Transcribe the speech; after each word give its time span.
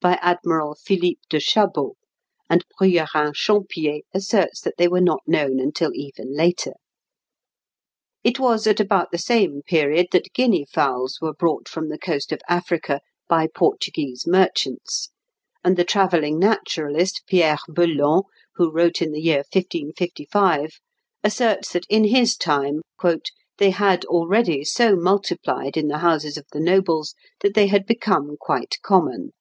by 0.00 0.14
Admiral 0.22 0.74
Philippe 0.74 1.20
de 1.28 1.38
Chabot, 1.38 1.94
and 2.48 2.64
Bruyérin 2.80 3.34
Champier 3.34 4.00
asserts 4.14 4.62
that 4.62 4.78
they 4.78 4.88
were 4.88 4.98
not 5.02 5.20
known 5.26 5.60
until 5.60 5.90
even 5.94 6.34
later. 6.34 6.72
It 8.22 8.40
was 8.40 8.66
at 8.66 8.80
about 8.80 9.10
the 9.10 9.18
same 9.18 9.60
period 9.66 10.06
that 10.12 10.32
guinea 10.32 10.64
fowls 10.72 11.18
were 11.20 11.34
brought 11.34 11.68
from 11.68 11.90
the 11.90 11.98
coast 11.98 12.32
of 12.32 12.40
Africa 12.48 13.02
by 13.28 13.46
Portuguese 13.54 14.26
merchants; 14.26 15.10
and 15.62 15.76
the 15.76 15.84
travelling 15.84 16.38
naturalist, 16.38 17.20
Pierre 17.26 17.58
Belon, 17.70 18.22
who 18.54 18.72
wrote 18.72 19.02
in 19.02 19.12
the 19.12 19.20
year 19.20 19.40
1555, 19.52 20.80
asserts 21.22 21.74
that 21.74 21.84
in 21.90 22.04
his 22.04 22.38
time 22.38 22.80
"they 23.58 23.68
had 23.70 24.06
already 24.06 24.64
so 24.64 24.96
multiplied 24.96 25.76
in 25.76 25.88
the 25.88 25.98
houses 25.98 26.38
of 26.38 26.46
the 26.52 26.60
nobles 26.60 27.14
that 27.40 27.52
they 27.52 27.66
had 27.66 27.84
become 27.84 28.38
quite 28.40 28.78
common." 28.80 29.32